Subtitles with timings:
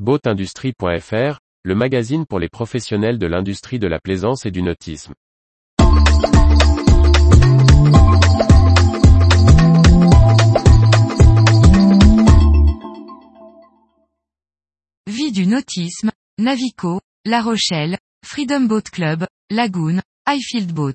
[0.00, 5.14] Boatindustrie.fr, le magazine pour les professionnels de l'industrie de la plaisance et du nautisme.
[15.06, 20.94] Vie du nautisme, Navico, La Rochelle, Freedom Boat Club, Lagoon, Highfield Boats.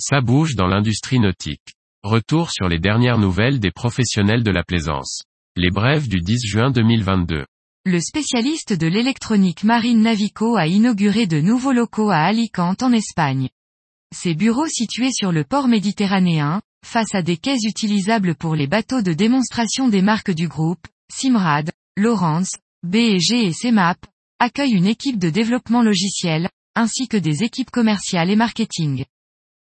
[0.00, 1.74] Ça bouge dans l'industrie nautique.
[2.02, 5.24] Retour sur les dernières nouvelles des professionnels de la plaisance.
[5.56, 7.46] Les brèves du 10 juin 2022.
[7.84, 13.48] Le spécialiste de l'électronique marine Navico a inauguré de nouveaux locaux à Alicante en Espagne.
[14.12, 19.00] Ces bureaux situés sur le port méditerranéen, face à des quais utilisables pour les bateaux
[19.00, 24.04] de démonstration des marques du groupe, Simrad, Lawrence, B&G et CMAP,
[24.40, 29.04] accueillent une équipe de développement logiciel, ainsi que des équipes commerciales et marketing.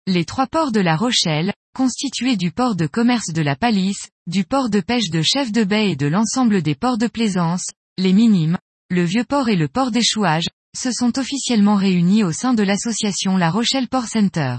[0.06, 4.44] Les trois ports de La Rochelle, constitués du port de commerce de la Palisse, du
[4.44, 7.68] port de pêche de Chef de Baie et de l'ensemble des ports de plaisance,
[7.98, 8.58] les Minimes,
[8.90, 13.38] le Vieux Port et le port d'échouage, se sont officiellement réunis au sein de l'association
[13.38, 14.58] La Rochelle Port Center.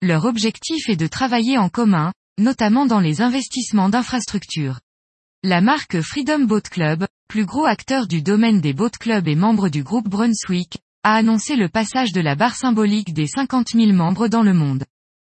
[0.00, 4.78] Leur objectif est de travailler en commun, notamment dans les investissements d'infrastructures.
[5.42, 9.70] La marque Freedom Boat Club, plus gros acteur du domaine des boat clubs et membre
[9.70, 14.28] du groupe Brunswick, a annoncé le passage de la barre symbolique des 50 000 membres
[14.28, 14.84] dans le monde.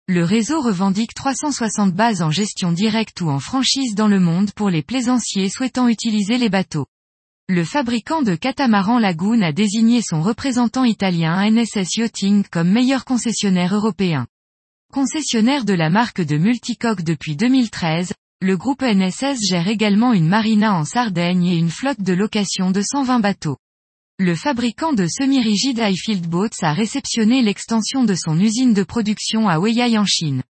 [0.07, 4.71] Le réseau revendique 360 bases en gestion directe ou en franchise dans le monde pour
[4.71, 6.87] les plaisanciers souhaitant utiliser les bateaux.
[7.49, 13.75] Le fabricant de catamaran Lagoon a désigné son représentant italien NSS Yachting comme meilleur concessionnaire
[13.75, 14.27] européen.
[14.93, 20.75] Concessionnaire de la marque de multicoque depuis 2013, le groupe NSS gère également une marina
[20.75, 23.59] en Sardaigne et une flotte de location de 120 bateaux.
[24.21, 29.61] Le fabricant de semi-rigides Highfield Boats a réceptionné l'extension de son usine de production à
[29.61, 30.43] Weiyai en Chine.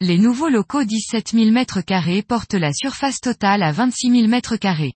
[0.00, 4.90] Les nouveaux locaux 17 000 m2 portent la surface totale à 26 000 m2.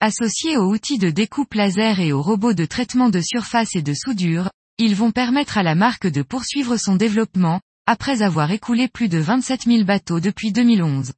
[0.00, 3.92] Associés aux outils de découpe laser et aux robots de traitement de surface et de
[3.92, 9.10] soudure, ils vont permettre à la marque de poursuivre son développement, après avoir écoulé plus
[9.10, 11.12] de 27 000 bateaux depuis 2011.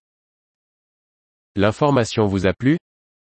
[1.54, 2.78] L'information vous a plu?